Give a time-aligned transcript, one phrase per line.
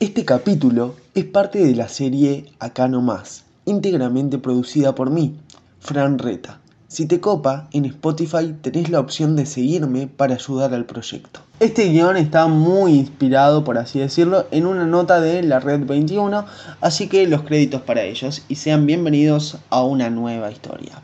[0.00, 5.34] Este capítulo es parte de la serie Acá no más, íntegramente producida por mí,
[5.80, 6.60] Fran Reta.
[6.86, 11.40] Si te copa, en Spotify tenés la opción de seguirme para ayudar al proyecto.
[11.58, 16.46] Este guion está muy inspirado, por así decirlo, en una nota de la Red 21,
[16.80, 21.02] así que los créditos para ellos y sean bienvenidos a una nueva historia.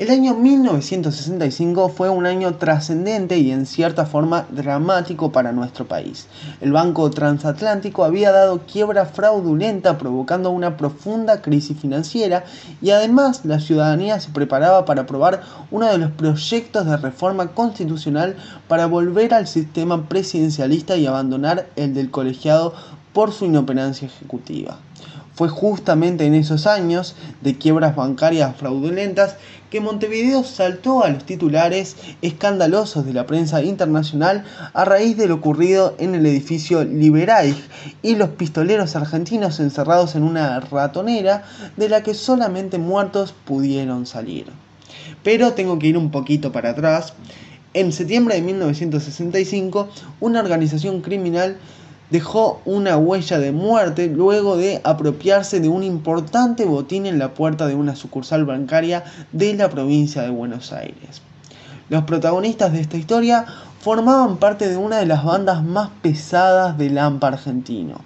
[0.00, 6.26] El año 1965 fue un año trascendente y en cierta forma dramático para nuestro país.
[6.62, 12.44] El Banco Transatlántico había dado quiebra fraudulenta provocando una profunda crisis financiera
[12.80, 18.36] y además la ciudadanía se preparaba para aprobar uno de los proyectos de reforma constitucional
[18.68, 22.72] para volver al sistema presidencialista y abandonar el del colegiado
[23.12, 24.78] por su inoperancia ejecutiva.
[25.40, 29.36] Fue justamente en esos años de quiebras bancarias fraudulentas
[29.70, 34.44] que Montevideo saltó a los titulares escandalosos de la prensa internacional
[34.74, 37.56] a raíz de lo ocurrido en el edificio Liberaig
[38.02, 41.44] y los pistoleros argentinos encerrados en una ratonera
[41.78, 44.44] de la que solamente muertos pudieron salir.
[45.22, 47.14] Pero tengo que ir un poquito para atrás.
[47.72, 49.88] En septiembre de 1965,
[50.20, 51.56] una organización criminal
[52.10, 57.66] dejó una huella de muerte luego de apropiarse de un importante botín en la puerta
[57.66, 61.22] de una sucursal bancaria de la provincia de Buenos Aires.
[61.88, 63.46] Los protagonistas de esta historia
[63.80, 68.00] formaban parte de una de las bandas más pesadas del AMPA argentino.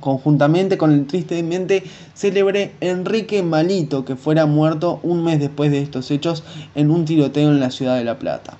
[0.00, 6.10] Conjuntamente con el tristemente célebre Enrique Malito, que fuera muerto un mes después de estos
[6.10, 6.42] hechos
[6.74, 8.56] en un tiroteo en la ciudad de La Plata.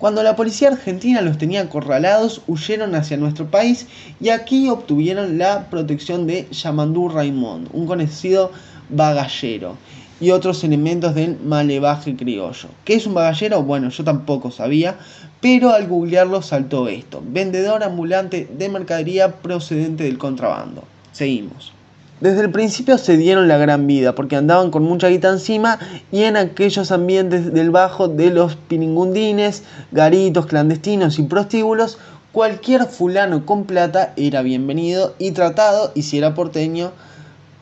[0.00, 3.86] Cuando la policía argentina los tenía acorralados, huyeron hacia nuestro país
[4.18, 8.50] y aquí obtuvieron la protección de Yamandú Raimond, un conocido
[8.88, 9.76] bagallero,
[10.18, 12.70] y otros elementos del malevaje criollo.
[12.86, 13.62] ¿Qué es un bagallero?
[13.62, 14.96] Bueno, yo tampoco sabía,
[15.42, 17.22] pero al googlearlo saltó esto.
[17.22, 20.82] Vendedor ambulante de mercadería procedente del contrabando.
[21.12, 21.74] Seguimos.
[22.20, 25.78] Desde el principio se dieron la gran vida porque andaban con mucha guita encima
[26.12, 31.96] y en aquellos ambientes del bajo de los piringundines, garitos clandestinos y prostíbulos,
[32.32, 36.92] cualquier fulano con plata era bienvenido y tratado y si era porteño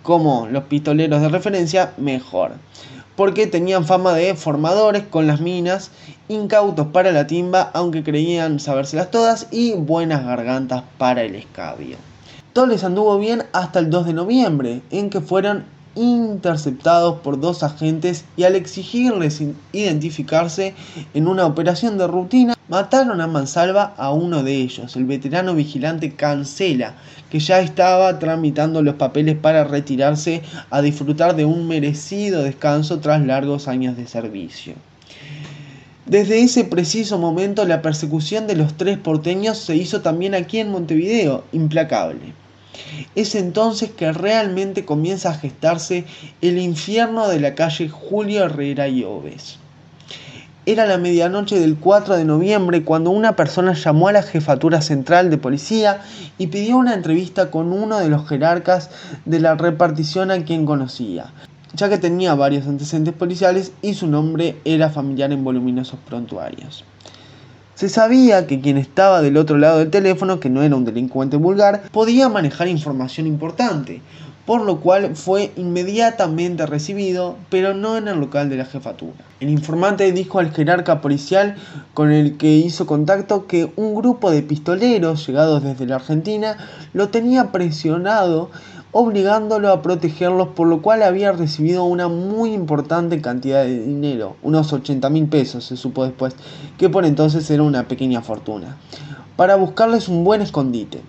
[0.02, 2.52] como los pistoleros de referencia, mejor.
[3.14, 5.92] Porque tenían fama de formadores con las minas,
[6.28, 12.07] incautos para la timba, aunque creían sabérselas todas, y buenas gargantas para el escabio.
[12.52, 15.64] Todo les anduvo bien hasta el 2 de noviembre, en que fueron
[15.94, 19.42] interceptados por dos agentes y al exigirles
[19.72, 20.74] identificarse
[21.14, 26.14] en una operación de rutina, mataron a mansalva a uno de ellos, el veterano vigilante
[26.14, 26.94] Cancela,
[27.30, 33.24] que ya estaba tramitando los papeles para retirarse a disfrutar de un merecido descanso tras
[33.24, 34.74] largos años de servicio.
[36.08, 40.70] Desde ese preciso momento la persecución de los tres porteños se hizo también aquí en
[40.70, 42.32] Montevideo, implacable.
[43.14, 46.06] Es entonces que realmente comienza a gestarse
[46.40, 49.58] el infierno de la calle Julio Herrera y Oves.
[50.64, 55.28] Era la medianoche del 4 de noviembre cuando una persona llamó a la jefatura central
[55.28, 56.00] de policía
[56.38, 58.88] y pidió una entrevista con uno de los jerarcas
[59.26, 61.34] de la repartición a quien conocía
[61.74, 66.84] ya que tenía varios antecedentes policiales y su nombre era familiar en voluminosos prontuarios.
[67.74, 71.36] Se sabía que quien estaba del otro lado del teléfono, que no era un delincuente
[71.36, 74.02] vulgar, podía manejar información importante,
[74.48, 79.18] por lo cual fue inmediatamente recibido, pero no en el local de la jefatura.
[79.40, 81.54] El informante dijo al jerarca policial
[81.92, 86.56] con el que hizo contacto que un grupo de pistoleros llegados desde la Argentina
[86.94, 88.50] lo tenía presionado
[88.92, 94.72] obligándolo a protegerlos, por lo cual había recibido una muy importante cantidad de dinero, unos
[94.72, 96.34] 80 mil pesos se supo después,
[96.78, 98.76] que por entonces era una pequeña fortuna,
[99.36, 101.02] para buscarles un buen escondite.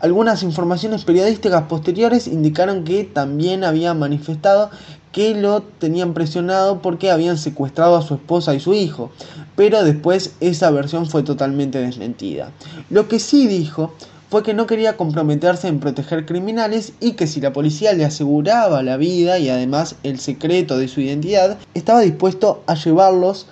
[0.00, 4.70] Algunas informaciones periodísticas posteriores indicaron que también había manifestado
[5.10, 9.10] que lo tenían presionado porque habían secuestrado a su esposa y su hijo,
[9.56, 12.52] pero después esa versión fue totalmente desmentida.
[12.90, 13.92] Lo que sí dijo
[14.30, 18.82] fue que no quería comprometerse en proteger criminales y que si la policía le aseguraba
[18.82, 23.46] la vida y además el secreto de su identidad, estaba dispuesto a llevarlos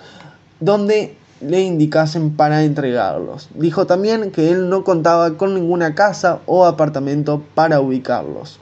[0.59, 3.49] donde le indicasen para entregarlos.
[3.55, 8.59] Dijo también que él no contaba con ninguna casa o apartamento para ubicarlos.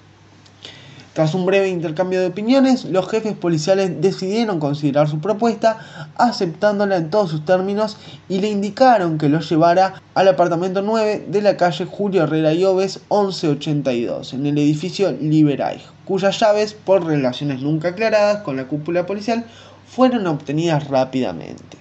[1.16, 7.10] Tras un breve intercambio de opiniones, los jefes policiales decidieron considerar su propuesta, aceptándola en
[7.10, 7.96] todos sus términos
[8.28, 12.66] y le indicaron que los llevara al apartamento 9 de la calle Julio Herrera y
[12.66, 19.06] Oves 1182, en el edificio Liberay, cuyas llaves, por relaciones nunca aclaradas con la cúpula
[19.06, 19.46] policial,
[19.88, 21.78] fueron obtenidas rápidamente.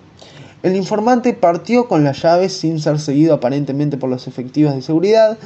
[0.62, 5.36] El informante partió con las llaves sin ser seguido aparentemente por los efectivos de seguridad,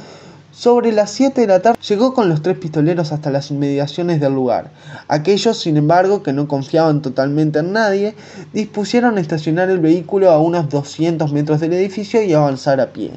[0.59, 4.33] Sobre las 7 de la tarde llegó con los tres pistoleros hasta las inmediaciones del
[4.33, 4.71] lugar.
[5.07, 8.13] Aquellos, sin embargo, que no confiaban totalmente en nadie,
[8.51, 13.11] dispusieron estacionar el vehículo a unos 200 metros del edificio y avanzar a pie.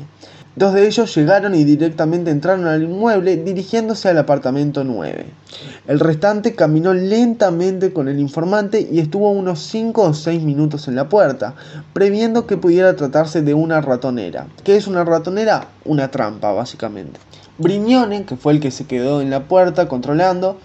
[0.55, 5.25] Dos de ellos llegaron y directamente entraron al inmueble dirigiéndose al apartamento 9.
[5.89, 10.97] El restante caminó lentamente con el informante y estuvo unos 5 o 6 minutos en
[10.97, 11.55] la puerta,
[11.95, 14.47] previendo que pudiera tratarse de una ratonera.
[14.63, 15.69] ¿Qué es una ratonera?
[15.87, 17.19] Una trampa, básicamente.
[17.57, 20.59] Brignone, que fue el que se quedó en la puerta controlando,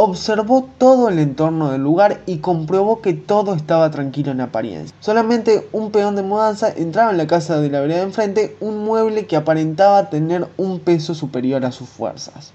[0.00, 4.96] observó todo el entorno del lugar y comprobó que todo estaba tranquilo en apariencia.
[5.00, 8.84] Solamente un peón de mudanza entraba en la casa de la vereda de enfrente, un
[8.84, 12.52] mueble que aparentaba tener un peso superior a sus fuerzas.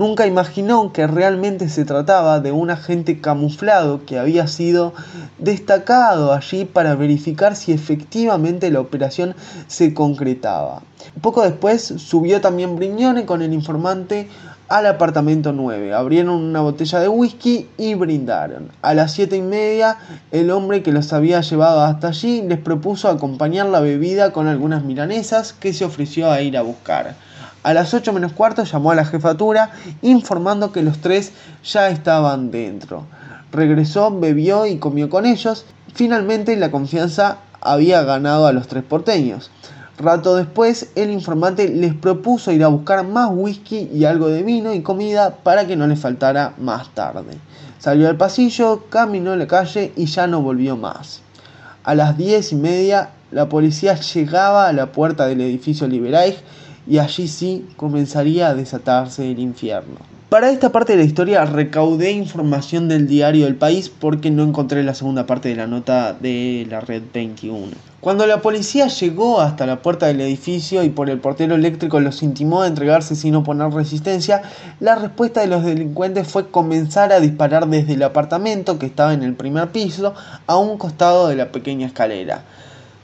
[0.00, 4.94] Nunca imaginó que realmente se trataba de un agente camuflado que había sido
[5.38, 9.34] destacado allí para verificar si efectivamente la operación
[9.66, 10.80] se concretaba.
[11.20, 14.30] Poco después subió también Brignone con el informante
[14.68, 15.92] al apartamento 9.
[15.92, 18.70] Abrieron una botella de whisky y brindaron.
[18.80, 19.98] A las 7 y media,
[20.30, 24.82] el hombre que los había llevado hasta allí les propuso acompañar la bebida con algunas
[24.82, 27.16] milanesas que se ofreció a ir a buscar.
[27.62, 32.50] A las 8 menos cuarto llamó a la jefatura informando que los tres ya estaban
[32.50, 33.04] dentro.
[33.52, 35.66] Regresó, bebió y comió con ellos.
[35.92, 39.50] Finalmente la confianza había ganado a los tres porteños.
[39.98, 44.72] Rato después, el informante les propuso ir a buscar más whisky y algo de vino
[44.72, 47.36] y comida para que no les faltara más tarde.
[47.78, 51.20] Salió al pasillo, caminó la calle y ya no volvió más.
[51.84, 56.36] A las diez y media, la policía llegaba a la puerta del edificio Liberaj
[56.86, 59.96] y allí sí comenzaría a desatarse el infierno.
[60.30, 64.84] Para esta parte de la historia recaudé información del diario El País porque no encontré
[64.84, 67.72] la segunda parte de la nota de la Red 21.
[68.00, 72.22] Cuando la policía llegó hasta la puerta del edificio y por el portero eléctrico los
[72.22, 74.42] intimó a entregarse sin oponer resistencia,
[74.78, 79.24] la respuesta de los delincuentes fue comenzar a disparar desde el apartamento que estaba en
[79.24, 80.14] el primer piso
[80.46, 82.44] a un costado de la pequeña escalera.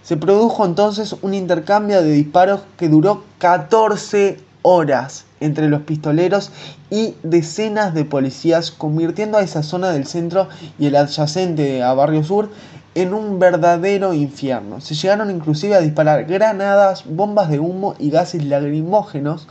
[0.07, 6.53] Se produjo entonces un intercambio de disparos que duró 14 horas entre los pistoleros
[6.91, 10.47] y decenas de policías, convirtiendo a esa zona del centro
[10.79, 12.51] y el adyacente a Barrio Sur
[12.95, 14.81] en un verdadero infierno.
[14.81, 19.49] Se llegaron inclusive a disparar granadas, bombas de humo y gases lacrimógenos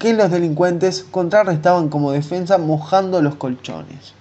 [0.00, 4.14] que los delincuentes contrarrestaban como defensa mojando los colchones.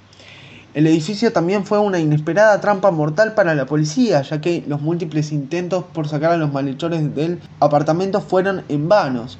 [0.75, 5.31] El edificio también fue una inesperada trampa mortal para la policía, ya que los múltiples
[5.31, 9.37] intentos por sacar a los malhechores del apartamento fueron en vanos.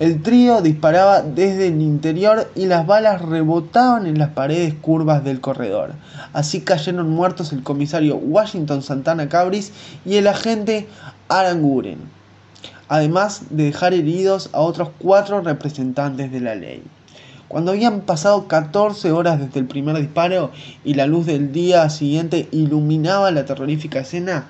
[0.00, 5.40] El trío disparaba desde el interior y las balas rebotaban en las paredes curvas del
[5.40, 5.92] corredor.
[6.32, 9.70] Así cayeron muertos el comisario Washington Santana Cabris
[10.04, 10.88] y el agente
[11.28, 12.00] Aranguren,
[12.88, 16.82] además de dejar heridos a otros cuatro representantes de la ley.
[17.48, 20.50] Cuando habían pasado 14 horas desde el primer disparo
[20.84, 24.46] y la luz del día siguiente iluminaba la terrorífica escena,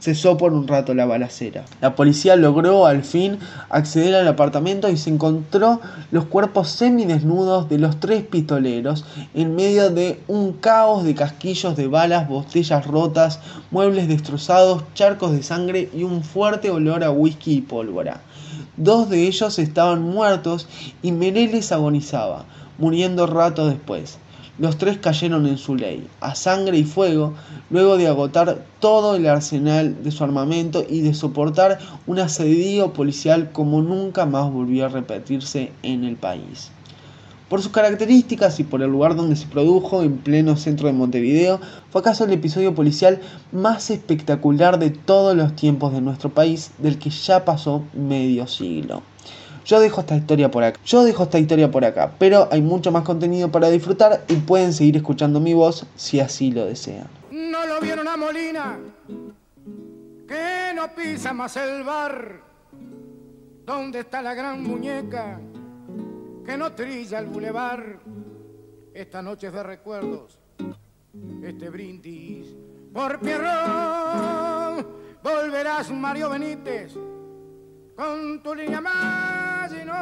[0.00, 1.66] cesó por un rato la balacera.
[1.82, 7.78] La policía logró al fin acceder al apartamento y se encontró los cuerpos semidesnudos de
[7.78, 9.04] los tres pistoleros
[9.34, 13.40] en medio de un caos de casquillos de balas, botellas rotas,
[13.70, 18.22] muebles destrozados, charcos de sangre y un fuerte olor a whisky y pólvora.
[18.78, 20.68] Dos de ellos estaban muertos
[21.02, 22.44] y Mereles agonizaba,
[22.78, 24.18] muriendo rato después.
[24.56, 27.34] Los tres cayeron en su ley, a sangre y fuego,
[27.70, 33.50] luego de agotar todo el arsenal de su armamento y de soportar un asedio policial
[33.50, 36.70] como nunca más volvió a repetirse en el país.
[37.48, 41.60] Por sus características y por el lugar donde se produjo, en pleno centro de Montevideo,
[41.90, 43.20] fue acaso el episodio policial
[43.52, 49.02] más espectacular de todos los tiempos de nuestro país, del que ya pasó medio siglo.
[49.64, 50.78] Yo dejo esta historia por acá.
[50.84, 54.74] Yo dejo esta historia por acá, pero hay mucho más contenido para disfrutar y pueden
[54.74, 57.06] seguir escuchando mi voz si así lo desean.
[57.30, 58.78] No lo vieron a Molina,
[60.26, 62.42] que no pisa más el bar.
[63.64, 65.40] ¿Dónde está la gran muñeca
[66.48, 68.00] que no trilla el bulevar?
[68.94, 70.38] Esta noche de recuerdos,
[71.42, 72.56] este brindis
[72.90, 74.86] por Pierrón.
[75.22, 76.94] Volverás Mario Benítez
[77.94, 79.98] con tu línea más y no.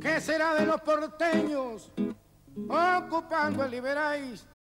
[0.00, 1.92] ¿Qué será de los porteños
[2.66, 4.53] ocupando el Liberáis?